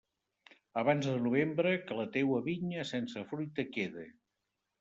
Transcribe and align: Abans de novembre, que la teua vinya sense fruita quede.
Abans 0.81 1.09
de 1.09 1.13
novembre, 1.25 1.75
que 1.85 1.99
la 1.99 2.07
teua 2.17 2.41
vinya 2.49 2.89
sense 2.93 3.27
fruita 3.35 3.67
quede. 3.77 4.09